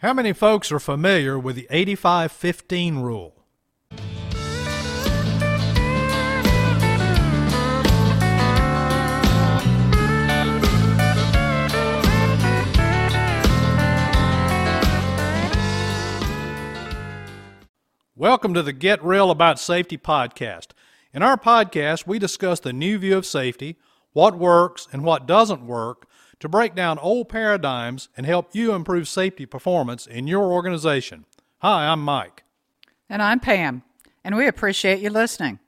How 0.00 0.12
many 0.12 0.34
folks 0.34 0.70
are 0.70 0.78
familiar 0.78 1.38
with 1.38 1.56
the 1.56 1.66
85 1.70 2.30
15 2.30 2.98
rule? 2.98 3.32
Welcome 18.14 18.52
to 18.52 18.62
the 18.62 18.74
Get 18.74 19.02
Real 19.02 19.30
About 19.30 19.58
Safety 19.58 19.96
podcast. 19.96 20.68
In 21.16 21.22
our 21.22 21.38
podcast, 21.38 22.06
we 22.06 22.18
discuss 22.18 22.60
the 22.60 22.74
new 22.74 22.98
view 22.98 23.16
of 23.16 23.24
safety, 23.24 23.78
what 24.12 24.38
works 24.38 24.86
and 24.92 25.02
what 25.02 25.26
doesn't 25.26 25.64
work, 25.66 26.06
to 26.40 26.46
break 26.46 26.74
down 26.74 26.98
old 26.98 27.30
paradigms 27.30 28.10
and 28.18 28.26
help 28.26 28.54
you 28.54 28.74
improve 28.74 29.08
safety 29.08 29.46
performance 29.46 30.06
in 30.06 30.26
your 30.26 30.52
organization. 30.52 31.24
Hi, 31.60 31.86
I'm 31.88 32.04
Mike. 32.04 32.44
And 33.08 33.22
I'm 33.22 33.40
Pam, 33.40 33.82
and 34.24 34.36
we 34.36 34.46
appreciate 34.46 35.00
you 35.00 35.08
listening. 35.08 35.58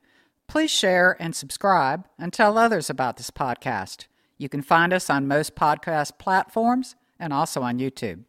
Please 0.45 0.69
share 0.69 1.17
and 1.19 1.35
subscribe 1.35 2.05
and 2.19 2.31
tell 2.31 2.55
others 2.55 2.87
about 2.87 3.17
this 3.17 3.31
podcast. 3.31 4.05
You 4.37 4.49
can 4.49 4.61
find 4.61 4.93
us 4.93 5.09
on 5.09 5.27
most 5.27 5.55
podcast 5.55 6.19
platforms 6.19 6.95
and 7.19 7.33
also 7.33 7.63
on 7.63 7.79
YouTube. 7.79 8.25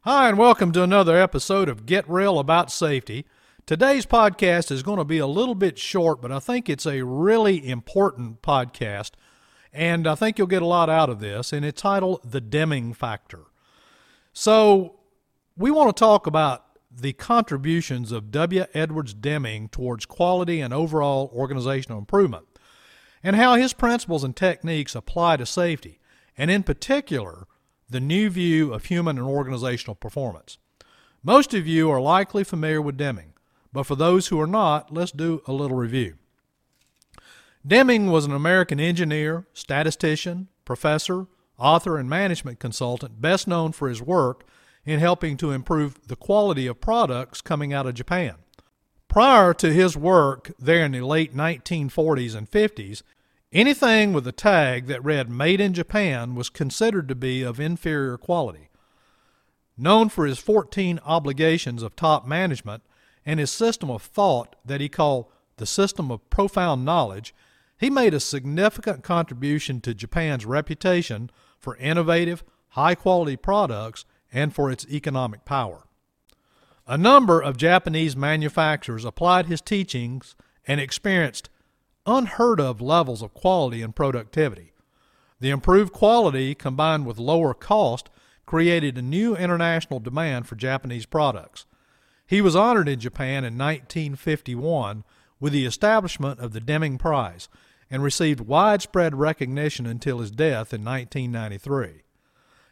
Hi, 0.00 0.28
and 0.28 0.36
welcome 0.36 0.72
to 0.72 0.82
another 0.82 1.16
episode 1.16 1.68
of 1.68 1.86
Get 1.86 2.10
Real 2.10 2.40
About 2.40 2.72
Safety. 2.72 3.24
Today's 3.66 4.04
podcast 4.04 4.70
is 4.70 4.82
going 4.82 4.98
to 4.98 5.06
be 5.06 5.16
a 5.16 5.26
little 5.26 5.54
bit 5.54 5.78
short, 5.78 6.20
but 6.20 6.30
I 6.30 6.38
think 6.38 6.68
it's 6.68 6.84
a 6.84 7.02
really 7.02 7.66
important 7.66 8.42
podcast, 8.42 9.12
and 9.72 10.06
I 10.06 10.14
think 10.14 10.36
you'll 10.36 10.46
get 10.48 10.60
a 10.60 10.66
lot 10.66 10.90
out 10.90 11.08
of 11.08 11.18
this. 11.18 11.50
And 11.50 11.64
it's 11.64 11.80
titled 11.80 12.30
The 12.30 12.42
Deming 12.42 12.92
Factor. 12.92 13.44
So, 14.34 15.00
we 15.56 15.70
want 15.70 15.96
to 15.96 15.98
talk 15.98 16.26
about 16.26 16.66
the 16.90 17.14
contributions 17.14 18.12
of 18.12 18.30
W. 18.30 18.66
Edwards 18.74 19.14
Deming 19.14 19.70
towards 19.70 20.04
quality 20.04 20.60
and 20.60 20.74
overall 20.74 21.30
organizational 21.34 21.98
improvement, 21.98 22.44
and 23.22 23.34
how 23.34 23.54
his 23.54 23.72
principles 23.72 24.24
and 24.24 24.36
techniques 24.36 24.94
apply 24.94 25.38
to 25.38 25.46
safety, 25.46 26.00
and 26.36 26.50
in 26.50 26.64
particular, 26.64 27.46
the 27.88 28.00
new 28.00 28.28
view 28.28 28.74
of 28.74 28.84
human 28.84 29.16
and 29.16 29.26
organizational 29.26 29.94
performance. 29.94 30.58
Most 31.22 31.54
of 31.54 31.66
you 31.66 31.90
are 31.90 32.00
likely 32.02 32.44
familiar 32.44 32.82
with 32.82 32.98
Deming, 32.98 33.33
but 33.74 33.82
for 33.82 33.94
those 33.94 34.28
who 34.28 34.40
are 34.40 34.46
not, 34.46 34.90
let's 34.90 35.12
do 35.12 35.42
a 35.46 35.52
little 35.52 35.76
review. 35.76 36.14
Deming 37.66 38.10
was 38.10 38.24
an 38.24 38.32
American 38.32 38.80
engineer, 38.80 39.46
statistician, 39.52 40.48
professor, 40.64 41.26
author, 41.58 41.98
and 41.98 42.08
management 42.08 42.58
consultant 42.58 43.20
best 43.20 43.46
known 43.46 43.72
for 43.72 43.90
his 43.90 44.00
work 44.00 44.44
in 44.86 45.00
helping 45.00 45.36
to 45.36 45.50
improve 45.50 46.08
the 46.08 46.16
quality 46.16 46.66
of 46.66 46.80
products 46.80 47.42
coming 47.42 47.74
out 47.74 47.86
of 47.86 47.94
Japan. 47.94 48.36
Prior 49.08 49.52
to 49.54 49.72
his 49.72 49.96
work 49.96 50.52
there 50.58 50.86
in 50.86 50.92
the 50.92 51.02
late 51.02 51.34
1940s 51.36 52.34
and 52.34 52.50
50s, 52.50 53.02
Anything 53.54 54.12
with 54.12 54.26
a 54.26 54.32
tag 54.32 54.86
that 54.86 55.04
read 55.04 55.30
Made 55.30 55.60
in 55.60 55.74
Japan 55.74 56.34
was 56.34 56.50
considered 56.50 57.06
to 57.06 57.14
be 57.14 57.42
of 57.42 57.60
inferior 57.60 58.18
quality. 58.18 58.68
Known 59.78 60.08
for 60.08 60.26
his 60.26 60.40
14 60.40 60.98
obligations 61.04 61.84
of 61.84 61.94
top 61.94 62.26
management 62.26 62.82
and 63.26 63.40
his 63.40 63.50
system 63.50 63.90
of 63.90 64.02
thought 64.02 64.56
that 64.64 64.80
he 64.80 64.88
called 64.88 65.26
the 65.56 65.66
system 65.66 66.10
of 66.10 66.28
profound 66.30 66.84
knowledge, 66.84 67.34
he 67.78 67.90
made 67.90 68.14
a 68.14 68.20
significant 68.20 69.02
contribution 69.02 69.80
to 69.80 69.94
Japan's 69.94 70.46
reputation 70.46 71.30
for 71.58 71.76
innovative, 71.76 72.44
high 72.70 72.94
quality 72.94 73.36
products 73.36 74.04
and 74.32 74.54
for 74.54 74.70
its 74.70 74.86
economic 74.88 75.44
power. 75.44 75.84
A 76.86 76.98
number 76.98 77.40
of 77.40 77.56
Japanese 77.56 78.16
manufacturers 78.16 79.04
applied 79.04 79.46
his 79.46 79.60
teachings 79.60 80.36
and 80.66 80.80
experienced 80.80 81.48
unheard 82.06 82.60
of 82.60 82.80
levels 82.80 83.22
of 83.22 83.32
quality 83.32 83.80
and 83.80 83.96
productivity. 83.96 84.72
The 85.40 85.50
improved 85.50 85.92
quality 85.92 86.54
combined 86.54 87.06
with 87.06 87.18
lower 87.18 87.54
cost 87.54 88.10
created 88.46 88.98
a 88.98 89.02
new 89.02 89.36
international 89.36 90.00
demand 90.00 90.46
for 90.46 90.56
Japanese 90.56 91.06
products. 91.06 91.64
He 92.26 92.40
was 92.40 92.56
honored 92.56 92.88
in 92.88 93.00
Japan 93.00 93.44
in 93.44 93.58
1951 93.58 95.04
with 95.40 95.52
the 95.52 95.66
establishment 95.66 96.40
of 96.40 96.52
the 96.52 96.60
Deming 96.60 96.98
Prize 96.98 97.48
and 97.90 98.02
received 98.02 98.40
widespread 98.40 99.14
recognition 99.14 99.86
until 99.86 100.18
his 100.18 100.30
death 100.30 100.72
in 100.72 100.84
1993. 100.84 102.02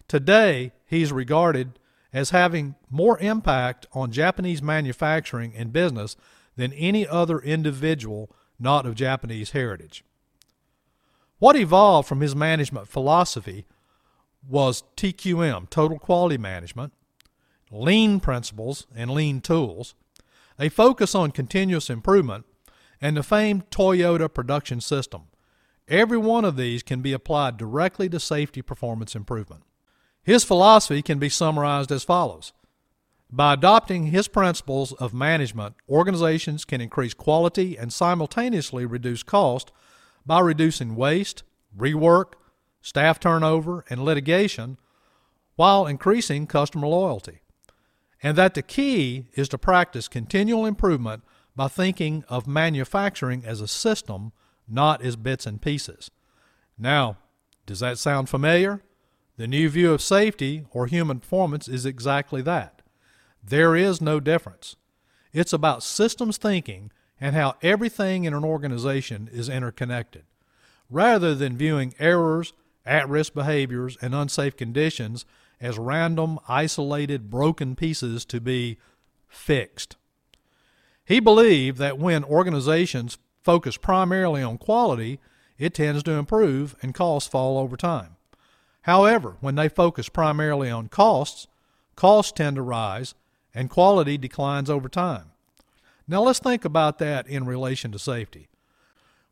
Today, 0.08 0.72
he 0.86 1.02
is 1.02 1.12
regarded 1.12 1.78
as 2.12 2.30
having 2.30 2.74
more 2.90 3.18
impact 3.18 3.86
on 3.92 4.10
Japanese 4.10 4.62
manufacturing 4.62 5.54
and 5.56 5.72
business 5.72 6.16
than 6.56 6.72
any 6.74 7.06
other 7.06 7.38
individual 7.38 8.30
not 8.58 8.86
of 8.86 8.94
Japanese 8.94 9.50
heritage. 9.50 10.04
What 11.38 11.56
evolved 11.56 12.08
from 12.08 12.20
his 12.20 12.36
management 12.36 12.88
philosophy 12.88 13.66
was 14.48 14.84
TQM, 14.96 15.70
Total 15.70 15.98
Quality 15.98 16.38
Management, 16.38 16.92
lean 17.72 18.20
principles 18.20 18.86
and 18.94 19.10
lean 19.10 19.40
tools, 19.40 19.94
a 20.58 20.68
focus 20.68 21.14
on 21.14 21.30
continuous 21.32 21.90
improvement, 21.90 22.44
and 23.00 23.16
the 23.16 23.22
famed 23.22 23.68
Toyota 23.70 24.32
production 24.32 24.80
system. 24.80 25.22
Every 25.88 26.18
one 26.18 26.44
of 26.44 26.56
these 26.56 26.82
can 26.82 27.02
be 27.02 27.12
applied 27.12 27.56
directly 27.56 28.08
to 28.10 28.20
safety 28.20 28.62
performance 28.62 29.16
improvement. 29.16 29.64
His 30.22 30.44
philosophy 30.44 31.02
can 31.02 31.18
be 31.18 31.28
summarized 31.28 31.90
as 31.90 32.04
follows 32.04 32.52
by 33.34 33.54
adopting 33.54 34.08
his 34.08 34.28
principles 34.28 34.92
of 34.92 35.14
management, 35.14 35.74
organizations 35.88 36.66
can 36.66 36.82
increase 36.82 37.14
quality 37.14 37.78
and 37.78 37.90
simultaneously 37.90 38.84
reduce 38.84 39.22
cost 39.22 39.72
by 40.26 40.40
reducing 40.40 40.94
waste, 40.94 41.42
rework, 41.74 42.34
staff 42.82 43.18
turnover, 43.18 43.86
and 43.88 44.04
litigation 44.04 44.76
while 45.56 45.86
increasing 45.86 46.46
customer 46.46 46.86
loyalty. 46.86 47.40
And 48.22 48.38
that 48.38 48.54
the 48.54 48.62
key 48.62 49.26
is 49.34 49.48
to 49.48 49.58
practice 49.58 50.08
continual 50.08 50.64
improvement 50.64 51.24
by 51.56 51.68
thinking 51.68 52.24
of 52.28 52.46
manufacturing 52.46 53.44
as 53.44 53.60
a 53.60 53.68
system, 53.68 54.32
not 54.68 55.02
as 55.02 55.16
bits 55.16 55.44
and 55.46 55.60
pieces. 55.60 56.10
Now, 56.78 57.18
does 57.66 57.80
that 57.80 57.98
sound 57.98 58.28
familiar? 58.28 58.82
The 59.36 59.46
new 59.46 59.68
view 59.68 59.92
of 59.92 60.02
safety 60.02 60.64
or 60.70 60.86
human 60.86 61.20
performance 61.20 61.68
is 61.68 61.84
exactly 61.84 62.42
that. 62.42 62.82
There 63.42 63.74
is 63.74 64.00
no 64.00 64.20
difference. 64.20 64.76
It's 65.32 65.52
about 65.52 65.82
systems 65.82 66.36
thinking 66.36 66.92
and 67.20 67.34
how 67.34 67.56
everything 67.62 68.24
in 68.24 68.34
an 68.34 68.44
organization 68.44 69.28
is 69.32 69.48
interconnected, 69.48 70.24
rather 70.90 71.34
than 71.34 71.56
viewing 71.56 71.94
errors, 71.98 72.52
at 72.84 73.08
risk 73.08 73.32
behaviors, 73.32 73.96
and 74.02 74.14
unsafe 74.14 74.56
conditions 74.56 75.24
as 75.62 75.78
random, 75.78 76.38
isolated, 76.48 77.30
broken 77.30 77.76
pieces 77.76 78.24
to 78.26 78.40
be 78.40 78.78
fixed. 79.28 79.96
He 81.04 81.20
believed 81.20 81.78
that 81.78 81.98
when 81.98 82.24
organizations 82.24 83.16
focus 83.42 83.76
primarily 83.76 84.42
on 84.42 84.58
quality, 84.58 85.20
it 85.58 85.74
tends 85.74 86.02
to 86.02 86.12
improve 86.12 86.74
and 86.82 86.92
costs 86.94 87.30
fall 87.30 87.58
over 87.58 87.76
time. 87.76 88.16
However, 88.82 89.36
when 89.40 89.54
they 89.54 89.68
focus 89.68 90.08
primarily 90.08 90.68
on 90.68 90.88
costs, 90.88 91.46
costs 91.94 92.32
tend 92.32 92.56
to 92.56 92.62
rise 92.62 93.14
and 93.54 93.70
quality 93.70 94.18
declines 94.18 94.68
over 94.68 94.88
time. 94.88 95.30
Now 96.08 96.22
let's 96.22 96.40
think 96.40 96.64
about 96.64 96.98
that 96.98 97.28
in 97.28 97.46
relation 97.46 97.92
to 97.92 97.98
safety. 97.98 98.48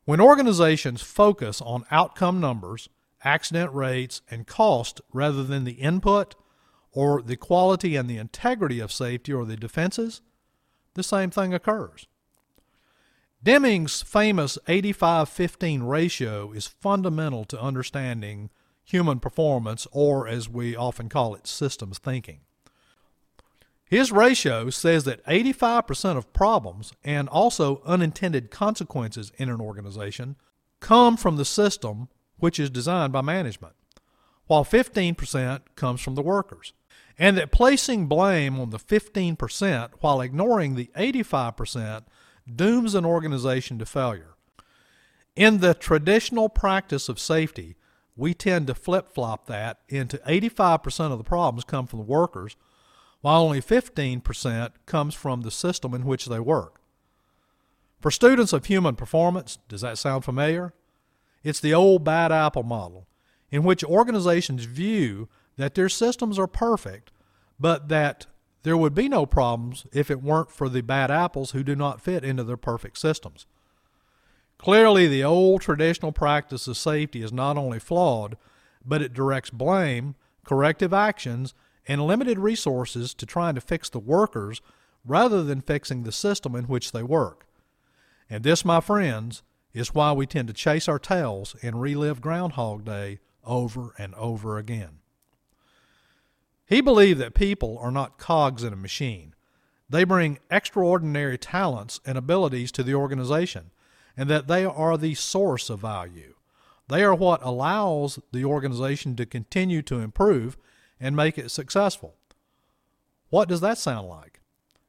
When 0.05 0.21
organizations 0.21 1.01
focus 1.01 1.61
on 1.61 1.85
outcome 1.91 2.39
numbers, 2.39 2.89
accident 3.23 3.73
rates, 3.73 4.21
and 4.29 4.47
cost 4.47 5.01
rather 5.13 5.43
than 5.43 5.63
the 5.63 5.73
input 5.73 6.35
or 6.91 7.21
the 7.21 7.37
quality 7.37 7.95
and 7.95 8.09
the 8.09 8.17
integrity 8.17 8.79
of 8.79 8.91
safety 8.91 9.31
or 9.31 9.45
the 9.45 9.55
defenses, 9.55 10.21
the 10.93 11.03
same 11.03 11.29
thing 11.29 11.53
occurs. 11.53 12.07
Deming's 13.43 14.01
famous 14.01 14.59
85 14.67 15.27
15 15.27 15.83
ratio 15.83 16.51
is 16.51 16.67
fundamental 16.67 17.43
to 17.45 17.59
understanding 17.59 18.49
human 18.83 19.19
performance, 19.19 19.87
or 19.91 20.27
as 20.27 20.49
we 20.49 20.75
often 20.75 21.09
call 21.09 21.33
it, 21.33 21.47
systems 21.47 21.97
thinking. 21.97 22.41
His 23.85 24.11
ratio 24.11 24.69
says 24.69 25.03
that 25.03 25.25
85% 25.25 26.17
of 26.17 26.31
problems 26.33 26.93
and 27.03 27.27
also 27.27 27.81
unintended 27.85 28.49
consequences 28.49 29.31
in 29.37 29.49
an 29.49 29.59
organization 29.59 30.37
come 30.79 31.17
from 31.17 31.35
the 31.35 31.45
system 31.45 32.07
which 32.41 32.59
is 32.59 32.69
designed 32.69 33.13
by 33.13 33.21
management, 33.21 33.75
while 34.47 34.65
15% 34.65 35.61
comes 35.75 36.01
from 36.01 36.15
the 36.15 36.21
workers. 36.21 36.73
And 37.17 37.37
that 37.37 37.51
placing 37.51 38.07
blame 38.07 38.59
on 38.59 38.71
the 38.71 38.79
15% 38.79 39.91
while 40.01 40.21
ignoring 40.21 40.75
the 40.75 40.89
85% 40.97 42.03
dooms 42.53 42.95
an 42.95 43.05
organization 43.05 43.77
to 43.79 43.85
failure. 43.85 44.35
In 45.35 45.59
the 45.59 45.73
traditional 45.73 46.49
practice 46.49 47.07
of 47.07 47.19
safety, 47.19 47.77
we 48.15 48.33
tend 48.33 48.67
to 48.67 48.75
flip 48.75 49.13
flop 49.13 49.45
that 49.47 49.79
into 49.87 50.17
85% 50.19 51.11
of 51.11 51.17
the 51.17 51.23
problems 51.23 51.63
come 51.63 51.87
from 51.87 51.99
the 51.99 52.05
workers, 52.05 52.55
while 53.21 53.43
only 53.43 53.61
15% 53.61 54.71
comes 54.85 55.13
from 55.13 55.41
the 55.41 55.51
system 55.51 55.93
in 55.93 56.05
which 56.05 56.25
they 56.25 56.39
work. 56.39 56.81
For 58.01 58.09
students 58.09 58.51
of 58.51 58.65
human 58.65 58.95
performance, 58.95 59.59
does 59.69 59.81
that 59.81 59.97
sound 59.99 60.25
familiar? 60.25 60.73
It's 61.43 61.59
the 61.59 61.73
old 61.73 62.03
bad 62.03 62.31
apple 62.31 62.63
model, 62.63 63.07
in 63.49 63.63
which 63.63 63.83
organizations 63.83 64.65
view 64.65 65.27
that 65.57 65.75
their 65.75 65.89
systems 65.89 66.37
are 66.37 66.47
perfect, 66.47 67.11
but 67.59 67.89
that 67.89 68.27
there 68.63 68.77
would 68.77 68.93
be 68.93 69.09
no 69.09 69.25
problems 69.25 69.85
if 69.91 70.11
it 70.11 70.21
weren't 70.21 70.51
for 70.51 70.69
the 70.69 70.81
bad 70.81 71.09
apples 71.09 71.51
who 71.51 71.63
do 71.63 71.75
not 71.75 72.01
fit 72.01 72.23
into 72.23 72.43
their 72.43 72.57
perfect 72.57 72.97
systems. 72.97 73.47
Clearly, 74.57 75.07
the 75.07 75.23
old 75.23 75.61
traditional 75.61 76.11
practice 76.11 76.67
of 76.67 76.77
safety 76.77 77.23
is 77.23 77.33
not 77.33 77.57
only 77.57 77.79
flawed, 77.79 78.37
but 78.85 79.01
it 79.01 79.13
directs 79.13 79.49
blame, 79.49 80.15
corrective 80.45 80.93
actions, 80.93 81.55
and 81.87 82.05
limited 82.05 82.37
resources 82.37 83.15
to 83.15 83.25
trying 83.25 83.55
to 83.55 83.61
fix 83.61 83.89
the 83.89 83.99
workers 83.99 84.61
rather 85.03 85.43
than 85.43 85.61
fixing 85.61 86.03
the 86.03 86.11
system 86.11 86.55
in 86.55 86.65
which 86.65 86.91
they 86.91 87.01
work. 87.01 87.47
And 88.29 88.43
this, 88.43 88.63
my 88.63 88.79
friends, 88.79 89.41
is 89.73 89.93
why 89.93 90.11
we 90.11 90.25
tend 90.25 90.47
to 90.47 90.53
chase 90.53 90.87
our 90.87 90.99
tails 90.99 91.55
and 91.61 91.81
relive 91.81 92.21
Groundhog 92.21 92.85
Day 92.85 93.19
over 93.43 93.93
and 93.97 94.13
over 94.15 94.57
again. 94.57 94.99
He 96.65 96.81
believed 96.81 97.19
that 97.19 97.33
people 97.33 97.77
are 97.79 97.91
not 97.91 98.17
cogs 98.17 98.63
in 98.63 98.73
a 98.73 98.77
machine. 98.77 99.35
They 99.89 100.03
bring 100.03 100.39
extraordinary 100.49 101.37
talents 101.37 101.99
and 102.05 102.17
abilities 102.17 102.71
to 102.73 102.83
the 102.83 102.95
organization 102.95 103.71
and 104.15 104.29
that 104.29 104.47
they 104.47 104.63
are 104.63 104.97
the 104.97 105.15
source 105.15 105.69
of 105.69 105.79
value. 105.79 106.35
They 106.87 107.03
are 107.03 107.15
what 107.15 107.41
allows 107.43 108.19
the 108.31 108.45
organization 108.45 109.15
to 109.15 109.25
continue 109.25 109.81
to 109.83 109.99
improve 109.99 110.57
and 110.99 111.15
make 111.15 111.37
it 111.37 111.51
successful. 111.51 112.15
What 113.29 113.47
does 113.47 113.61
that 113.61 113.77
sound 113.77 114.07
like? 114.07 114.41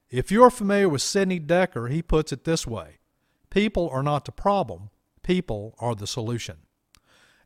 If 0.09 0.31
you're 0.31 0.51
familiar 0.51 0.89
with 0.89 1.01
Sidney 1.01 1.39
Dekker, 1.39 1.89
he 1.89 2.01
puts 2.01 2.31
it 2.31 2.43
this 2.43 2.67
way 2.67 2.99
People 3.53 3.87
are 3.91 4.01
not 4.01 4.25
the 4.25 4.31
problem, 4.31 4.89
people 5.21 5.75
are 5.77 5.93
the 5.93 6.07
solution. 6.07 6.57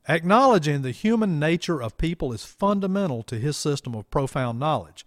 Acknowledging 0.08 0.80
the 0.80 0.90
human 0.90 1.38
nature 1.38 1.82
of 1.82 1.98
people 1.98 2.32
is 2.32 2.46
fundamental 2.46 3.22
to 3.24 3.38
his 3.38 3.58
system 3.58 3.94
of 3.94 4.10
profound 4.10 4.58
knowledge. 4.58 5.04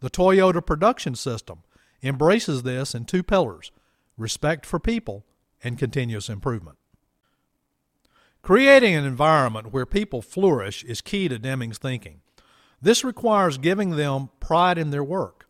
The 0.00 0.10
Toyota 0.10 0.66
production 0.66 1.14
system 1.14 1.62
embraces 2.02 2.64
this 2.64 2.96
in 2.96 3.04
two 3.04 3.22
pillars 3.22 3.70
respect 4.18 4.66
for 4.66 4.80
people 4.80 5.24
and 5.62 5.78
continuous 5.78 6.28
improvement. 6.28 6.78
Creating 8.42 8.96
an 8.96 9.04
environment 9.04 9.72
where 9.72 9.86
people 9.86 10.20
flourish 10.20 10.82
is 10.82 11.00
key 11.00 11.28
to 11.28 11.38
Deming's 11.38 11.78
thinking. 11.78 12.22
This 12.82 13.04
requires 13.04 13.56
giving 13.56 13.90
them 13.90 14.30
pride 14.40 14.78
in 14.78 14.90
their 14.90 15.04
work, 15.04 15.46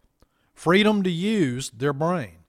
freedom 0.52 1.02
to 1.04 1.10
use 1.10 1.70
their 1.70 1.94
brain, 1.94 2.40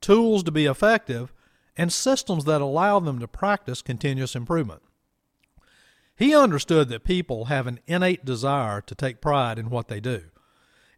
tools 0.00 0.44
to 0.44 0.52
be 0.52 0.66
effective, 0.66 1.32
and 1.76 1.92
systems 1.92 2.44
that 2.44 2.60
allow 2.60 3.00
them 3.00 3.18
to 3.18 3.28
practice 3.28 3.82
continuous 3.82 4.34
improvement. 4.34 4.82
He 6.16 6.34
understood 6.34 6.88
that 6.88 7.04
people 7.04 7.46
have 7.46 7.66
an 7.66 7.80
innate 7.86 8.24
desire 8.24 8.80
to 8.82 8.94
take 8.94 9.20
pride 9.20 9.58
in 9.58 9.70
what 9.70 9.88
they 9.88 10.00
do, 10.00 10.24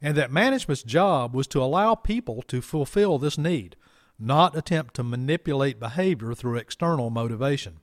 and 0.00 0.16
that 0.16 0.32
management's 0.32 0.82
job 0.82 1.34
was 1.34 1.46
to 1.48 1.62
allow 1.62 1.94
people 1.94 2.42
to 2.48 2.60
fulfill 2.60 3.18
this 3.18 3.38
need 3.38 3.76
not 4.18 4.56
attempt 4.56 4.94
to 4.94 5.02
manipulate 5.02 5.80
behavior 5.80 6.34
through 6.34 6.56
external 6.56 7.10
motivation. 7.10 7.80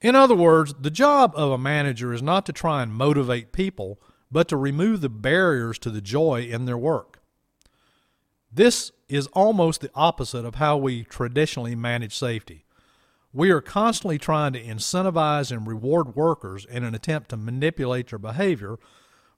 In 0.00 0.16
other 0.16 0.34
words, 0.34 0.74
the 0.78 0.90
job 0.90 1.32
of 1.36 1.52
a 1.52 1.58
manager 1.58 2.12
is 2.12 2.22
not 2.22 2.44
to 2.46 2.52
try 2.52 2.82
and 2.82 2.92
motivate 2.92 3.52
people, 3.52 4.00
but 4.30 4.48
to 4.48 4.56
remove 4.56 5.00
the 5.00 5.08
barriers 5.08 5.78
to 5.78 5.90
the 5.90 6.00
joy 6.00 6.42
in 6.42 6.64
their 6.64 6.78
work. 6.78 7.21
This 8.54 8.92
is 9.08 9.28
almost 9.28 9.80
the 9.80 9.90
opposite 9.94 10.44
of 10.44 10.56
how 10.56 10.76
we 10.76 11.04
traditionally 11.04 11.74
manage 11.74 12.14
safety. 12.14 12.66
We 13.32 13.50
are 13.50 13.62
constantly 13.62 14.18
trying 14.18 14.52
to 14.52 14.62
incentivize 14.62 15.50
and 15.50 15.66
reward 15.66 16.14
workers 16.14 16.66
in 16.66 16.84
an 16.84 16.94
attempt 16.94 17.30
to 17.30 17.38
manipulate 17.38 18.10
their 18.10 18.18
behavior 18.18 18.78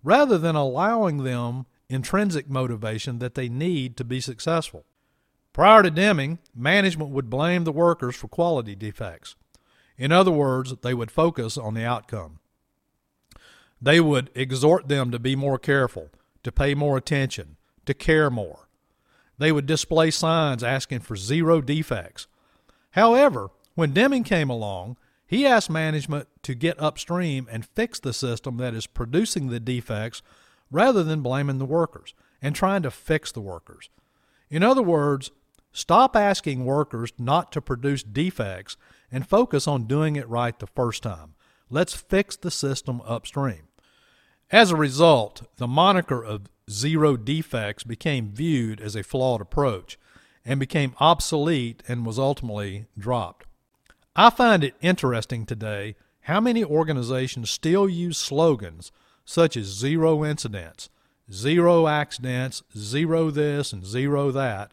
rather 0.02 0.36
than 0.36 0.56
allowing 0.56 1.22
them 1.22 1.66
intrinsic 1.88 2.50
motivation 2.50 3.20
that 3.20 3.36
they 3.36 3.48
need 3.48 3.96
to 3.96 4.04
be 4.04 4.20
successful. 4.20 4.84
Prior 5.52 5.84
to 5.84 5.90
Deming, 5.90 6.40
management 6.52 7.10
would 7.10 7.30
blame 7.30 7.62
the 7.62 7.70
workers 7.70 8.16
for 8.16 8.26
quality 8.26 8.74
defects. 8.74 9.36
In 9.96 10.10
other 10.10 10.32
words, 10.32 10.74
they 10.82 10.92
would 10.92 11.12
focus 11.12 11.56
on 11.56 11.74
the 11.74 11.84
outcome. 11.84 12.40
They 13.80 14.00
would 14.00 14.30
exhort 14.34 14.88
them 14.88 15.12
to 15.12 15.20
be 15.20 15.36
more 15.36 15.58
careful, 15.58 16.10
to 16.42 16.50
pay 16.50 16.74
more 16.74 16.96
attention, 16.96 17.56
to 17.86 17.94
care 17.94 18.28
more. 18.30 18.63
They 19.38 19.52
would 19.52 19.66
display 19.66 20.10
signs 20.10 20.62
asking 20.62 21.00
for 21.00 21.16
zero 21.16 21.60
defects. 21.60 22.26
However, 22.92 23.50
when 23.74 23.92
Deming 23.92 24.24
came 24.24 24.50
along, 24.50 24.96
he 25.26 25.46
asked 25.46 25.70
management 25.70 26.28
to 26.42 26.54
get 26.54 26.80
upstream 26.80 27.48
and 27.50 27.66
fix 27.66 27.98
the 27.98 28.12
system 28.12 28.58
that 28.58 28.74
is 28.74 28.86
producing 28.86 29.48
the 29.48 29.60
defects 29.60 30.22
rather 30.70 31.02
than 31.02 31.22
blaming 31.22 31.58
the 31.58 31.64
workers 31.64 32.14
and 32.40 32.54
trying 32.54 32.82
to 32.82 32.90
fix 32.90 33.32
the 33.32 33.40
workers. 33.40 33.88
In 34.50 34.62
other 34.62 34.82
words, 34.82 35.30
Stop 35.76 36.14
asking 36.14 36.64
workers 36.64 37.12
not 37.18 37.50
to 37.50 37.60
produce 37.60 38.04
defects 38.04 38.76
and 39.10 39.26
focus 39.26 39.66
on 39.66 39.88
doing 39.88 40.14
it 40.14 40.28
right 40.28 40.56
the 40.56 40.68
first 40.68 41.02
time. 41.02 41.34
Let's 41.68 41.94
fix 41.94 42.36
the 42.36 42.52
system 42.52 43.02
upstream. 43.04 43.62
As 44.50 44.70
a 44.70 44.76
result, 44.76 45.42
the 45.56 45.66
moniker 45.66 46.22
of 46.22 46.48
zero 46.70 47.16
defects 47.16 47.84
became 47.84 48.32
viewed 48.32 48.80
as 48.80 48.94
a 48.94 49.02
flawed 49.02 49.40
approach 49.40 49.98
and 50.44 50.60
became 50.60 50.94
obsolete 51.00 51.82
and 51.88 52.06
was 52.06 52.18
ultimately 52.18 52.86
dropped. 52.98 53.46
I 54.14 54.30
find 54.30 54.62
it 54.62 54.76
interesting 54.80 55.46
today 55.46 55.96
how 56.22 56.40
many 56.40 56.62
organizations 56.64 57.50
still 57.50 57.88
use 57.88 58.18
slogans 58.18 58.92
such 59.24 59.56
as 59.56 59.66
zero 59.66 60.24
incidents, 60.24 60.90
zero 61.32 61.86
accidents, 61.86 62.62
zero 62.76 63.30
this, 63.30 63.72
and 63.72 63.84
zero 63.84 64.30
that 64.30 64.72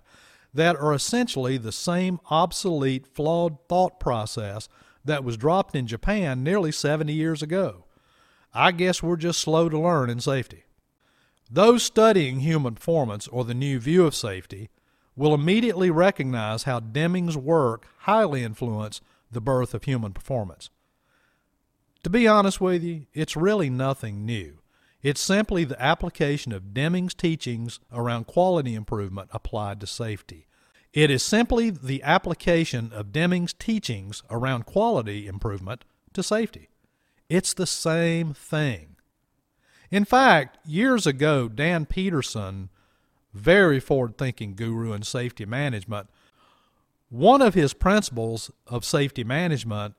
that 0.53 0.75
are 0.75 0.93
essentially 0.93 1.57
the 1.57 1.71
same 1.71 2.19
obsolete, 2.29 3.07
flawed 3.07 3.57
thought 3.67 3.99
process 3.99 4.67
that 5.03 5.23
was 5.23 5.37
dropped 5.37 5.75
in 5.75 5.87
Japan 5.87 6.43
nearly 6.43 6.71
70 6.71 7.13
years 7.13 7.41
ago. 7.41 7.85
I 8.53 8.71
guess 8.71 9.01
we're 9.01 9.17
just 9.17 9.39
slow 9.39 9.69
to 9.69 9.79
learn 9.79 10.09
in 10.09 10.19
safety. 10.19 10.65
Those 11.49 11.83
studying 11.83 12.41
human 12.41 12.75
performance 12.75 13.27
or 13.27 13.45
the 13.45 13.53
new 13.53 13.79
view 13.79 14.05
of 14.05 14.15
safety 14.15 14.69
will 15.15 15.33
immediately 15.33 15.89
recognize 15.89 16.63
how 16.63 16.79
Deming's 16.79 17.37
work 17.37 17.85
highly 17.99 18.43
influenced 18.43 19.01
the 19.31 19.41
birth 19.41 19.73
of 19.73 19.83
human 19.83 20.13
performance. 20.13 20.69
To 22.03 22.09
be 22.09 22.27
honest 22.27 22.59
with 22.59 22.83
you, 22.83 23.05
it's 23.13 23.37
really 23.37 23.69
nothing 23.69 24.25
new. 24.25 24.59
It's 25.01 25.21
simply 25.21 25.63
the 25.63 25.81
application 25.81 26.51
of 26.51 26.73
Deming's 26.73 27.13
teachings 27.13 27.79
around 27.91 28.27
quality 28.27 28.75
improvement 28.75 29.29
applied 29.31 29.79
to 29.81 29.87
safety. 29.87 30.47
It 30.93 31.09
is 31.09 31.23
simply 31.23 31.69
the 31.69 32.03
application 32.03 32.91
of 32.93 33.13
Deming's 33.13 33.53
teachings 33.53 34.23
around 34.29 34.65
quality 34.65 35.27
improvement 35.27 35.85
to 36.13 36.21
safety. 36.21 36.70
It's 37.31 37.53
the 37.53 37.65
same 37.65 38.33
thing. 38.33 38.97
In 39.89 40.03
fact, 40.03 40.57
years 40.67 41.07
ago, 41.07 41.47
Dan 41.47 41.85
Petersen, 41.85 42.67
very 43.33 43.79
forward 43.79 44.17
thinking 44.17 44.53
guru 44.53 44.91
in 44.91 45.03
safety 45.03 45.45
management, 45.45 46.09
one 47.07 47.41
of 47.41 47.53
his 47.53 47.73
principles 47.73 48.51
of 48.67 48.83
safety 48.83 49.23
management 49.23 49.95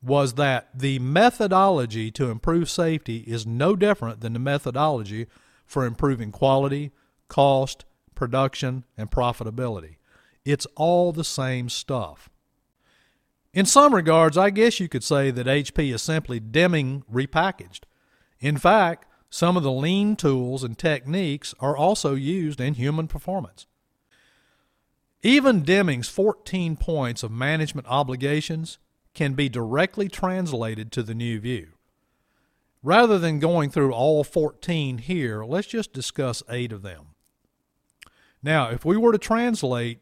was 0.00 0.34
that 0.34 0.68
the 0.72 1.00
methodology 1.00 2.12
to 2.12 2.30
improve 2.30 2.70
safety 2.70 3.24
is 3.26 3.44
no 3.44 3.74
different 3.74 4.20
than 4.20 4.32
the 4.32 4.38
methodology 4.38 5.26
for 5.66 5.84
improving 5.84 6.30
quality, 6.30 6.92
cost, 7.26 7.84
production, 8.14 8.84
and 8.96 9.10
profitability. 9.10 9.96
It's 10.44 10.68
all 10.76 11.10
the 11.10 11.24
same 11.24 11.68
stuff. 11.68 12.30
In 13.54 13.66
some 13.66 13.94
regards, 13.94 14.38
I 14.38 14.50
guess 14.50 14.80
you 14.80 14.88
could 14.88 15.04
say 15.04 15.30
that 15.30 15.46
HP 15.46 15.92
is 15.92 16.02
simply 16.02 16.40
Deming 16.40 17.04
repackaged. 17.12 17.80
In 18.40 18.56
fact, 18.56 19.06
some 19.28 19.56
of 19.56 19.62
the 19.62 19.72
lean 19.72 20.16
tools 20.16 20.64
and 20.64 20.78
techniques 20.78 21.54
are 21.60 21.76
also 21.76 22.14
used 22.14 22.60
in 22.60 22.74
human 22.74 23.08
performance. 23.08 23.66
Even 25.22 25.62
Deming's 25.62 26.08
14 26.08 26.76
points 26.76 27.22
of 27.22 27.30
management 27.30 27.86
obligations 27.88 28.78
can 29.14 29.34
be 29.34 29.48
directly 29.48 30.08
translated 30.08 30.90
to 30.92 31.02
the 31.02 31.14
new 31.14 31.38
view. 31.38 31.68
Rather 32.82 33.18
than 33.18 33.38
going 33.38 33.70
through 33.70 33.92
all 33.92 34.24
14 34.24 34.98
here, 34.98 35.44
let's 35.44 35.68
just 35.68 35.92
discuss 35.92 36.42
eight 36.48 36.72
of 36.72 36.82
them. 36.82 37.08
Now, 38.42 38.70
if 38.70 38.84
we 38.84 38.96
were 38.96 39.12
to 39.12 39.18
translate 39.18 40.00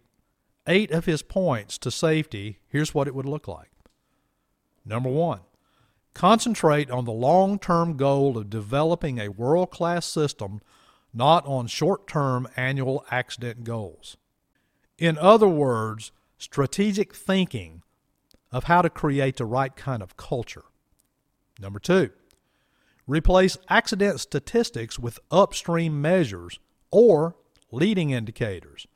eight 0.67 0.91
of 0.91 1.07
his 1.07 1.23
points 1.23 1.79
to 1.79 1.91
safety, 1.91 2.59
here's 2.69 2.95
what 2.95 3.09
it 3.09 3.15
would 3.15 3.27
look 3.27 3.49
like 3.49 3.71
Number 4.85 5.11
one, 5.11 5.41
concentrate 6.15 6.91
on 6.91 7.05
the 7.05 7.13
long 7.13 7.59
term 7.59 7.97
goal 7.97 8.37
of 8.39 8.51
developing 8.51 9.19
a 9.19 9.29
world 9.29 9.71
class 9.71 10.07
system, 10.07 10.61
not 11.13 11.47
on 11.47 11.67
short 11.67 12.07
term 12.09 12.49
annual 12.57 13.05
accident 13.11 13.65
goals. 13.65 14.17
In 14.99 15.17
other 15.19 15.49
words, 15.49 16.13
strategic 16.39 17.15
thinking 17.15 17.83
of 18.53 18.65
how 18.65 18.83
to 18.83 18.91
create 18.91 19.37
the 19.37 19.45
right 19.45 19.75
kind 19.77 20.03
of 20.03 20.17
culture. 20.17 20.65
Number 21.61 21.79
two, 21.79 22.11
replace 23.07 23.59
accident 23.69 24.21
statistics 24.21 24.99
with 24.99 25.21
upstream 25.31 26.01
measures 26.01 26.59
or 26.91 27.37
leading 27.71 28.11
indicators, 28.11 28.87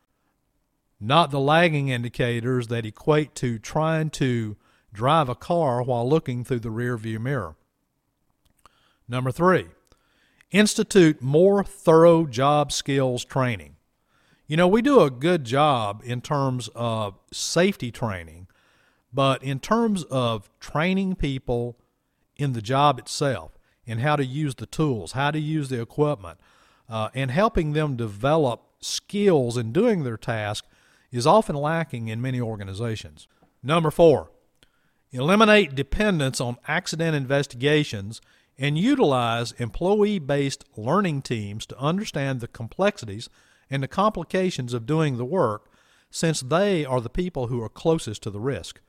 not 1.00 1.30
the 1.30 1.40
lagging 1.40 1.88
indicators 1.88 2.68
that 2.68 2.86
equate 2.86 3.34
to 3.36 3.58
trying 3.58 4.10
to 4.10 4.56
drive 4.92 5.28
a 5.28 5.34
car 5.34 5.82
while 5.82 6.08
looking 6.08 6.44
through 6.44 6.60
the 6.60 6.68
rearview 6.68 7.20
mirror. 7.20 7.56
Number 9.08 9.32
three, 9.32 9.66
institute 10.50 11.20
more 11.20 11.64
thorough 11.64 12.26
job 12.26 12.72
skills 12.72 13.24
training. 13.24 13.76
You 14.46 14.56
know, 14.56 14.68
we 14.68 14.82
do 14.82 15.00
a 15.00 15.10
good 15.10 15.44
job 15.44 16.02
in 16.04 16.20
terms 16.20 16.68
of 16.74 17.18
safety 17.32 17.90
training, 17.90 18.46
but 19.12 19.42
in 19.42 19.58
terms 19.58 20.04
of 20.04 20.48
training 20.60 21.16
people 21.16 21.76
in 22.36 22.52
the 22.52 22.62
job 22.62 22.98
itself, 22.98 23.52
in 23.86 23.98
how 23.98 24.16
to 24.16 24.24
use 24.24 24.54
the 24.54 24.66
tools, 24.66 25.12
how 25.12 25.30
to 25.30 25.38
use 25.38 25.68
the 25.68 25.80
equipment, 25.80 26.38
uh, 26.88 27.08
and 27.14 27.30
helping 27.30 27.72
them 27.72 27.96
develop 27.96 28.62
skills 28.80 29.56
in 29.56 29.72
doing 29.72 30.04
their 30.04 30.16
task 30.16 30.64
is 31.14 31.28
often 31.28 31.54
lacking 31.54 32.08
in 32.08 32.20
many 32.20 32.40
organizations. 32.40 33.28
Number 33.62 33.92
four, 33.92 34.32
eliminate 35.12 35.76
dependence 35.76 36.40
on 36.40 36.56
accident 36.66 37.14
investigations 37.14 38.20
and 38.58 38.76
utilize 38.76 39.52
employee 39.52 40.18
based 40.18 40.64
learning 40.76 41.22
teams 41.22 41.66
to 41.66 41.78
understand 41.78 42.40
the 42.40 42.48
complexities 42.48 43.28
and 43.70 43.80
the 43.80 43.88
complications 43.88 44.74
of 44.74 44.86
doing 44.86 45.16
the 45.16 45.24
work 45.24 45.70
since 46.10 46.40
they 46.40 46.84
are 46.84 47.00
the 47.00 47.08
people 47.08 47.46
who 47.46 47.62
are 47.62 47.68
closest 47.68 48.20
to 48.24 48.30
the 48.30 48.40
risk. 48.40 48.80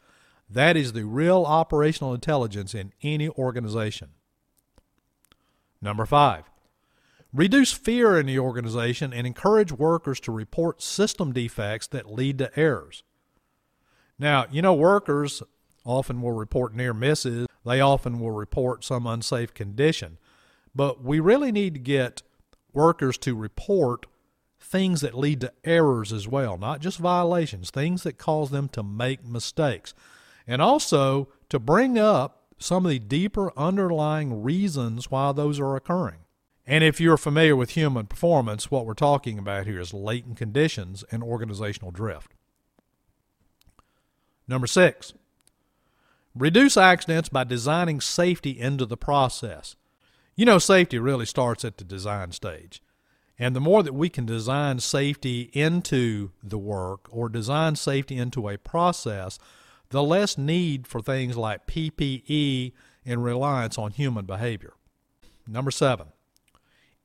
That 0.50 0.76
is 0.76 0.94
the 0.94 1.06
real 1.06 1.44
operational 1.44 2.16
intelligence 2.16 2.74
in 2.74 2.92
any 3.04 3.30
organization. 3.30 4.10
Number 5.80 6.08
five, 6.08 6.46
reduce 7.36 7.74
fear 7.74 8.18
in 8.18 8.26
the 8.28 8.40
organization 8.40 9.14
and 9.14 9.28
encourage 9.28 9.72
workers 9.72 10.20
to 10.22 10.32
report 10.32 10.82
system 10.82 11.34
defects 11.34 11.86
that 11.88 12.12
lead 12.12 12.38
to 12.38 12.58
errors. 12.58 13.04
Now, 14.18 14.46
you 14.50 14.62
know, 14.62 14.74
workers 14.74 15.44
often 15.84 16.22
will 16.22 16.32
report 16.32 16.74
near 16.74 16.94
misses, 16.94 17.48
they 17.66 17.82
often 17.82 18.20
will 18.20 18.32
report 18.32 18.84
some 18.84 19.06
unsafe 19.06 19.54
condition, 19.54 20.18
but 20.74 21.04
we 21.04 21.20
really 21.20 21.52
need 21.52 21.74
to 21.74 21.80
get 21.80 22.24
workers 22.74 23.18
to 23.18 23.36
report 23.36 24.06
things 24.60 25.02
that 25.02 25.14
lead 25.18 25.42
to 25.42 25.52
errors 25.64 26.14
as 26.14 26.28
well, 26.28 26.58
not 26.58 26.80
just 26.80 26.98
violations, 26.98 27.70
things 27.70 28.04
that 28.04 28.18
cause 28.18 28.50
them 28.50 28.70
to 28.70 28.82
make 28.82 29.26
mistakes. 29.26 29.94
And 30.48 30.62
also 30.62 31.28
to 31.50 31.60
bring 31.60 32.00
up 32.00 32.44
some 32.58 32.86
of 32.86 32.92
the 32.92 33.00
deeper 33.00 33.52
underlying 33.58 34.42
reasons 34.42 35.12
why 35.12 35.32
those 35.34 35.60
are 35.60 35.76
occurring. 35.76 36.25
And 36.68 36.84
if 36.84 37.00
you're 37.00 37.18
familiar 37.18 37.56
with 37.56 37.72
human 37.72 38.08
performance, 38.08 38.72
what 38.72 38.86
we're 38.86 38.96
talking 38.96 39.38
about 39.38 39.68
here 39.68 39.80
is 39.80 39.94
latent 39.94 40.38
conditions 40.38 41.04
and 41.12 41.22
organizational 41.22 41.92
drift. 41.92 42.34
Number 44.48 44.68
six, 44.68 45.14
reduce 46.34 46.78
accidents 46.78 47.30
by 47.30 47.44
designing 47.44 48.02
safety 48.02 48.52
into 48.52 48.86
the 48.86 48.98
process. 48.98 49.76
You 50.36 50.46
know, 50.46 50.58
safety 50.58 51.00
really 51.00 51.26
starts 51.26 51.64
at 51.64 51.78
the 51.78 51.84
design 51.84 52.32
stage. 52.32 52.82
And 53.38 53.56
the 53.56 53.62
more 53.62 53.84
that 53.84 53.94
we 53.94 54.10
can 54.10 54.26
design 54.26 54.80
safety 54.80 55.50
into 55.54 56.32
the 56.42 56.58
work 56.58 57.08
or 57.12 57.28
design 57.28 57.76
safety 57.76 58.18
into 58.18 58.48
a 58.48 58.58
process, 58.58 59.38
the 59.90 60.04
less 60.04 60.38
need 60.38 60.88
for 60.88 61.02
things 61.02 61.38
like 61.38 61.68
PPE 61.68 62.72
and 63.06 63.24
reliance 63.24 63.78
on 63.78 63.92
human 63.92 64.26
behavior. 64.26 64.74
Number 65.48 65.72
seven, 65.72 66.08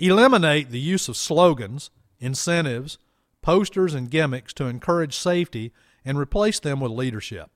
eliminate 0.01 0.71
the 0.71 0.81
use 0.81 1.09
of 1.09 1.17
slogans, 1.17 1.91
incentives, 2.19 2.99
posters, 3.43 3.95
and 3.95 4.11
gimmicks 4.11 4.53
to 4.55 4.65
encourage 4.65 5.17
safety 5.17 5.73
and 6.05 6.19
replace 6.19 6.59
them 6.59 6.81
with 6.81 6.93
leadership. 6.93 7.51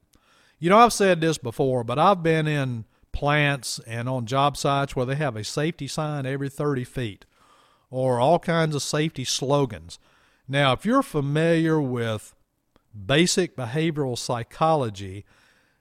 You 0.58 0.70
know, 0.70 0.78
I've 0.78 0.92
said 0.92 1.20
this 1.20 1.38
before, 1.38 1.84
but 1.84 1.98
I've 1.98 2.22
been 2.22 2.46
in 2.46 2.84
plants 3.12 3.80
and 3.86 4.08
on 4.08 4.26
job 4.26 4.56
sites 4.56 4.94
where 4.94 5.06
they 5.06 5.14
have 5.14 5.36
a 5.36 5.44
safety 5.44 5.86
sign 5.86 6.26
every 6.26 6.48
30 6.48 6.84
feet 6.84 7.24
or 7.90 8.18
all 8.18 8.38
kinds 8.38 8.74
of 8.74 8.82
safety 8.82 9.24
slogans. 9.24 9.98
Now, 10.48 10.72
if 10.72 10.84
you're 10.84 11.02
familiar 11.02 11.80
with 11.80 12.34
basic 12.94 13.56
behavioral 13.56 14.18
psychology, 14.18 15.24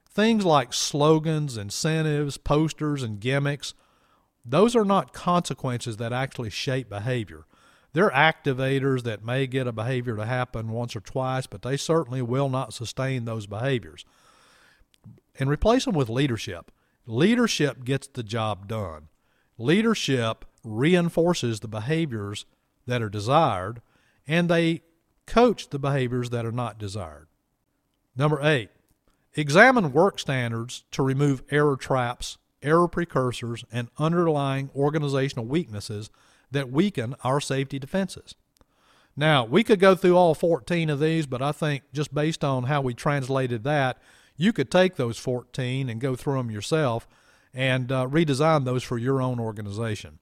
things 0.09 0.45
like 0.45 0.73
slogans, 0.73 1.57
incentives, 1.57 2.37
posters, 2.37 3.03
and 3.03 3.19
gimmicks, 3.19 3.73
those 4.45 4.75
are 4.75 4.85
not 4.85 5.13
consequences 5.13 5.97
that 5.97 6.13
actually 6.13 6.49
shape 6.49 6.89
behavior. 6.89 7.45
They're 7.93 8.09
activators 8.09 9.03
that 9.03 9.23
may 9.23 9.47
get 9.47 9.67
a 9.67 9.71
behavior 9.71 10.15
to 10.15 10.25
happen 10.25 10.69
once 10.69 10.95
or 10.95 10.99
twice, 10.99 11.47
but 11.47 11.61
they 11.61 11.77
certainly 11.77 12.21
will 12.21 12.49
not 12.49 12.73
sustain 12.73 13.25
those 13.25 13.45
behaviors. 13.45 14.03
And 15.39 15.49
replace 15.49 15.85
them 15.85 15.95
with 15.95 16.09
leadership. 16.09 16.71
Leadership 17.05 17.83
gets 17.83 18.07
the 18.07 18.23
job 18.23 18.67
done. 18.67 19.09
Leadership 19.57 20.45
reinforces 20.63 21.59
the 21.59 21.67
behaviors 21.67 22.45
that 22.87 23.01
are 23.01 23.09
desired, 23.09 23.81
and 24.27 24.49
they 24.49 24.81
coach 25.25 25.69
the 25.69 25.79
behaviors 25.79 26.31
that 26.31 26.45
are 26.45 26.51
not 26.51 26.79
desired. 26.79 27.27
Number 28.15 28.39
eight, 28.41 28.69
examine 29.35 29.93
work 29.93 30.19
standards 30.19 30.83
to 30.91 31.03
remove 31.03 31.43
error 31.49 31.75
traps, 31.75 32.37
error 32.63 32.87
precursors, 32.87 33.63
and 33.71 33.89
underlying 33.97 34.69
organizational 34.75 35.45
weaknesses 35.45 36.09
that 36.51 36.71
weaken 36.71 37.15
our 37.23 37.39
safety 37.39 37.79
defenses. 37.79 38.35
Now, 39.15 39.45
we 39.45 39.63
could 39.63 39.79
go 39.79 39.95
through 39.95 40.17
all 40.17 40.33
14 40.33 40.89
of 40.89 40.99
these, 40.99 41.27
but 41.27 41.41
I 41.41 41.51
think 41.51 41.83
just 41.93 42.13
based 42.13 42.43
on 42.43 42.63
how 42.63 42.81
we 42.81 42.93
translated 42.93 43.63
that, 43.63 43.97
you 44.37 44.51
could 44.51 44.71
take 44.71 44.95
those 44.95 45.19
14 45.19 45.89
and 45.89 46.01
go 46.01 46.15
through 46.15 46.37
them 46.37 46.49
yourself 46.49 47.07
and 47.53 47.91
uh, 47.91 48.07
redesign 48.07 48.65
those 48.65 48.83
for 48.83 48.97
your 48.97 49.21
own 49.21 49.39
organization. 49.39 50.17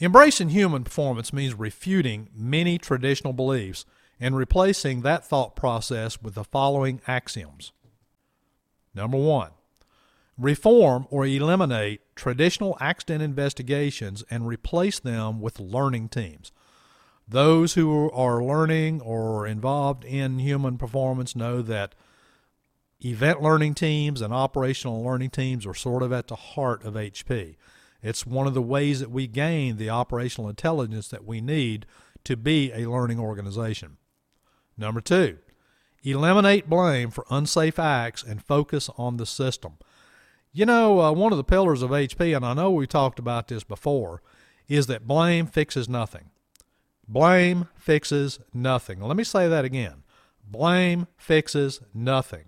Embracing 0.00 0.50
human 0.50 0.84
performance 0.84 1.32
means 1.32 1.54
refuting 1.54 2.28
many 2.34 2.76
traditional 2.76 3.32
beliefs 3.32 3.86
and 4.20 4.36
replacing 4.36 5.00
that 5.02 5.24
thought 5.24 5.56
process 5.56 6.20
with 6.20 6.34
the 6.34 6.44
following 6.44 7.00
axioms. 7.06 7.72
Number 8.94 9.16
one, 9.16 9.52
reform 10.38 11.06
or 11.10 11.26
eliminate 11.26 12.00
traditional 12.16 12.76
accident 12.80 13.22
investigations 13.22 14.24
and 14.30 14.46
replace 14.46 14.98
them 14.98 15.40
with 15.40 15.60
learning 15.60 16.08
teams. 16.08 16.52
Those 17.28 17.74
who 17.74 18.10
are 18.10 18.42
learning 18.42 19.00
or 19.00 19.46
involved 19.46 20.04
in 20.04 20.38
human 20.38 20.78
performance 20.78 21.36
know 21.36 21.62
that 21.62 21.94
event 23.04 23.42
learning 23.42 23.74
teams 23.74 24.20
and 24.20 24.32
operational 24.32 25.02
learning 25.02 25.30
teams 25.30 25.66
are 25.66 25.74
sort 25.74 26.02
of 26.02 26.12
at 26.12 26.28
the 26.28 26.36
heart 26.36 26.84
of 26.84 26.94
HP. 26.94 27.56
It's 28.02 28.26
one 28.26 28.46
of 28.46 28.54
the 28.54 28.62
ways 28.62 29.00
that 29.00 29.10
we 29.10 29.26
gain 29.26 29.76
the 29.76 29.90
operational 29.90 30.50
intelligence 30.50 31.08
that 31.08 31.24
we 31.24 31.40
need 31.40 31.86
to 32.24 32.36
be 32.36 32.72
a 32.72 32.90
learning 32.90 33.18
organization. 33.18 33.96
Number 34.76 35.00
two, 35.00 35.38
eliminate 36.02 36.68
blame 36.68 37.10
for 37.10 37.24
unsafe 37.30 37.78
acts 37.78 38.22
and 38.22 38.42
focus 38.42 38.90
on 38.96 39.16
the 39.16 39.26
system. 39.26 39.74
You 40.54 40.66
know, 40.66 41.00
uh, 41.00 41.12
one 41.12 41.32
of 41.32 41.38
the 41.38 41.44
pillars 41.44 41.80
of 41.80 41.90
HP, 41.90 42.36
and 42.36 42.44
I 42.44 42.52
know 42.52 42.70
we 42.70 42.86
talked 42.86 43.18
about 43.18 43.48
this 43.48 43.64
before, 43.64 44.20
is 44.68 44.86
that 44.86 45.06
blame 45.06 45.46
fixes 45.46 45.88
nothing. 45.88 46.28
Blame 47.08 47.68
fixes 47.74 48.38
nothing. 48.52 49.00
Let 49.00 49.16
me 49.16 49.24
say 49.24 49.48
that 49.48 49.64
again. 49.64 50.02
Blame 50.46 51.06
fixes 51.16 51.80
nothing. 51.94 52.44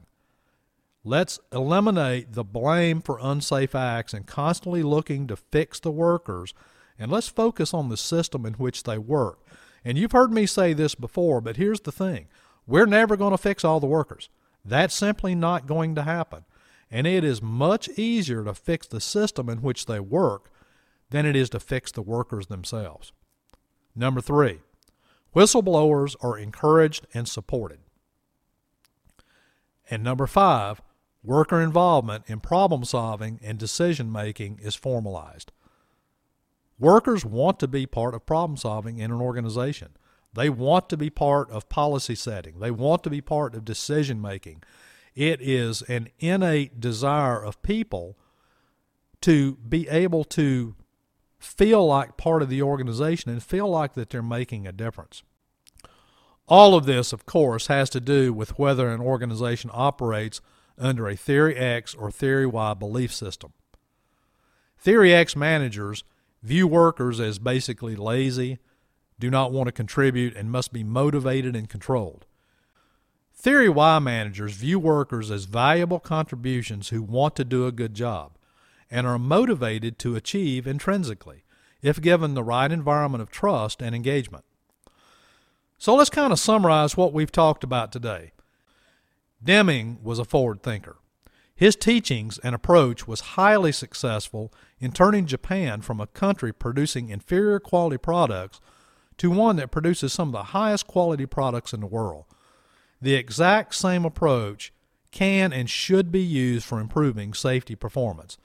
Let's 1.02 1.38
eliminate 1.50 2.34
the 2.34 2.44
blame 2.44 3.00
for 3.00 3.18
unsafe 3.22 3.74
acts 3.74 4.12
and 4.12 4.26
constantly 4.26 4.82
looking 4.82 5.26
to 5.28 5.36
fix 5.36 5.80
the 5.80 5.90
workers, 5.90 6.52
and 6.98 7.10
let's 7.10 7.28
focus 7.28 7.72
on 7.72 7.88
the 7.88 7.96
system 7.96 8.44
in 8.44 8.54
which 8.54 8.82
they 8.82 8.98
work. 8.98 9.38
And 9.82 9.96
you've 9.96 10.12
heard 10.12 10.30
me 10.30 10.44
say 10.44 10.74
this 10.74 10.94
before, 10.94 11.40
but 11.40 11.56
here's 11.56 11.80
the 11.80 11.92
thing 11.92 12.26
we're 12.66 12.84
never 12.84 13.16
going 13.16 13.32
to 13.32 13.38
fix 13.38 13.64
all 13.64 13.80
the 13.80 13.86
workers. 13.86 14.28
That's 14.62 14.94
simply 14.94 15.34
not 15.34 15.66
going 15.66 15.94
to 15.94 16.02
happen. 16.02 16.44
And 16.94 17.08
it 17.08 17.24
is 17.24 17.42
much 17.42 17.88
easier 17.98 18.44
to 18.44 18.54
fix 18.54 18.86
the 18.86 19.00
system 19.00 19.48
in 19.48 19.62
which 19.62 19.86
they 19.86 19.98
work 19.98 20.52
than 21.10 21.26
it 21.26 21.34
is 21.34 21.50
to 21.50 21.58
fix 21.58 21.90
the 21.90 22.02
workers 22.02 22.46
themselves. 22.46 23.12
Number 23.96 24.20
three, 24.20 24.60
whistleblowers 25.34 26.14
are 26.22 26.38
encouraged 26.38 27.08
and 27.12 27.26
supported. 27.26 27.80
And 29.90 30.04
number 30.04 30.28
five, 30.28 30.82
worker 31.24 31.60
involvement 31.60 32.26
in 32.28 32.38
problem 32.38 32.84
solving 32.84 33.40
and 33.42 33.58
decision 33.58 34.12
making 34.12 34.60
is 34.62 34.76
formalized. 34.76 35.50
Workers 36.78 37.24
want 37.24 37.58
to 37.58 37.66
be 37.66 37.86
part 37.86 38.14
of 38.14 38.24
problem 38.24 38.56
solving 38.56 38.98
in 38.98 39.10
an 39.10 39.20
organization. 39.20 39.96
They 40.32 40.48
want 40.48 40.88
to 40.90 40.96
be 40.96 41.10
part 41.10 41.50
of 41.50 41.68
policy 41.68 42.14
setting. 42.14 42.60
They 42.60 42.70
want 42.70 43.02
to 43.02 43.10
be 43.10 43.20
part 43.20 43.56
of 43.56 43.64
decision 43.64 44.22
making. 44.22 44.62
It 45.14 45.40
is 45.40 45.82
an 45.82 46.08
innate 46.18 46.80
desire 46.80 47.42
of 47.42 47.62
people 47.62 48.16
to 49.20 49.56
be 49.56 49.88
able 49.88 50.24
to 50.24 50.74
feel 51.38 51.86
like 51.86 52.16
part 52.16 52.42
of 52.42 52.48
the 52.48 52.62
organization 52.62 53.30
and 53.30 53.42
feel 53.42 53.68
like 53.68 53.94
that 53.94 54.10
they're 54.10 54.22
making 54.22 54.66
a 54.66 54.72
difference. 54.72 55.22
All 56.46 56.74
of 56.74 56.84
this, 56.84 57.12
of 57.12 57.24
course, 57.24 57.68
has 57.68 57.88
to 57.90 58.00
do 58.00 58.32
with 58.32 58.58
whether 58.58 58.90
an 58.90 59.00
organization 59.00 59.70
operates 59.72 60.40
under 60.76 61.08
a 61.08 61.16
Theory 61.16 61.56
X 61.56 61.94
or 61.94 62.10
Theory 62.10 62.46
Y 62.46 62.74
belief 62.74 63.12
system. 63.12 63.52
Theory 64.78 65.14
X 65.14 65.36
managers 65.36 66.04
view 66.42 66.66
workers 66.66 67.18
as 67.20 67.38
basically 67.38 67.96
lazy, 67.96 68.58
do 69.18 69.30
not 69.30 69.52
want 69.52 69.66
to 69.66 69.72
contribute, 69.72 70.36
and 70.36 70.50
must 70.50 70.72
be 70.72 70.84
motivated 70.84 71.56
and 71.56 71.68
controlled. 71.68 72.26
Theory 73.44 73.68
Y 73.68 73.98
managers 73.98 74.54
view 74.54 74.78
workers 74.78 75.30
as 75.30 75.44
valuable 75.44 76.00
contributions 76.00 76.88
who 76.88 77.02
want 77.02 77.36
to 77.36 77.44
do 77.44 77.66
a 77.66 77.72
good 77.72 77.92
job 77.92 78.38
and 78.90 79.06
are 79.06 79.18
motivated 79.18 79.98
to 79.98 80.16
achieve 80.16 80.66
intrinsically 80.66 81.44
if 81.82 82.00
given 82.00 82.32
the 82.32 82.42
right 82.42 82.72
environment 82.72 83.20
of 83.20 83.30
trust 83.30 83.82
and 83.82 83.94
engagement. 83.94 84.46
So 85.76 85.94
let's 85.94 86.08
kind 86.08 86.32
of 86.32 86.38
summarize 86.38 86.96
what 86.96 87.12
we've 87.12 87.30
talked 87.30 87.62
about 87.62 87.92
today. 87.92 88.32
Deming 89.42 89.98
was 90.02 90.18
a 90.18 90.24
forward 90.24 90.62
thinker. 90.62 90.96
His 91.54 91.76
teachings 91.76 92.38
and 92.38 92.54
approach 92.54 93.06
was 93.06 93.20
highly 93.36 93.72
successful 93.72 94.54
in 94.80 94.90
turning 94.90 95.26
Japan 95.26 95.82
from 95.82 96.00
a 96.00 96.06
country 96.06 96.54
producing 96.54 97.10
inferior 97.10 97.60
quality 97.60 97.98
products 97.98 98.62
to 99.18 99.30
one 99.30 99.56
that 99.56 99.70
produces 99.70 100.14
some 100.14 100.28
of 100.28 100.32
the 100.32 100.44
highest 100.44 100.86
quality 100.86 101.26
products 101.26 101.74
in 101.74 101.80
the 101.80 101.86
world. 101.86 102.24
The 103.04 103.16
exact 103.16 103.74
same 103.74 104.06
approach 104.06 104.72
can 105.10 105.52
and 105.52 105.68
should 105.68 106.10
be 106.10 106.22
used 106.22 106.64
for 106.64 106.80
improving 106.80 107.34
safety 107.34 107.74
performance. 107.74 108.38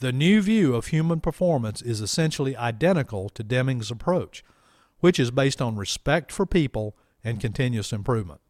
The 0.00 0.10
new 0.10 0.42
view 0.42 0.74
of 0.74 0.88
human 0.88 1.20
performance 1.20 1.80
is 1.80 2.00
essentially 2.00 2.56
identical 2.56 3.28
to 3.28 3.44
Deming's 3.44 3.88
approach, 3.88 4.42
which 4.98 5.20
is 5.20 5.30
based 5.30 5.62
on 5.62 5.76
respect 5.76 6.32
for 6.32 6.44
people 6.44 6.96
and 7.22 7.38
continuous 7.40 7.92
improvement. 7.92 8.40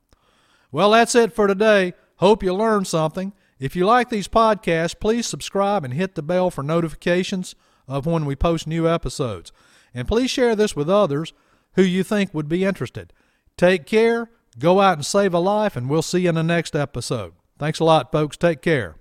Well, 0.72 0.92
that's 0.92 1.14
it 1.14 1.34
for 1.34 1.46
today. 1.46 1.92
Hope 2.16 2.42
you 2.42 2.54
learned 2.54 2.86
something. 2.86 3.34
If 3.58 3.76
you 3.76 3.84
like 3.84 4.08
these 4.08 4.28
podcasts, 4.28 4.98
please 4.98 5.26
subscribe 5.26 5.84
and 5.84 5.92
hit 5.92 6.14
the 6.14 6.22
bell 6.22 6.50
for 6.50 6.62
notifications 6.62 7.54
of 7.86 8.06
when 8.06 8.24
we 8.24 8.34
post 8.34 8.66
new 8.66 8.88
episodes. 8.88 9.52
And 9.92 10.08
please 10.08 10.30
share 10.30 10.56
this 10.56 10.74
with 10.74 10.88
others 10.88 11.34
who 11.74 11.82
you 11.82 12.02
think 12.02 12.32
would 12.32 12.48
be 12.48 12.64
interested. 12.64 13.12
Take 13.58 13.84
care, 13.84 14.30
go 14.58 14.80
out 14.80 14.98
and 14.98 15.06
save 15.06 15.34
a 15.34 15.38
life, 15.38 15.76
and 15.76 15.88
we'll 15.88 16.02
see 16.02 16.20
you 16.20 16.28
in 16.28 16.34
the 16.34 16.42
next 16.42 16.74
episode. 16.76 17.32
Thanks 17.58 17.80
a 17.80 17.84
lot, 17.84 18.12
folks. 18.12 18.36
Take 18.36 18.62
care. 18.62 18.99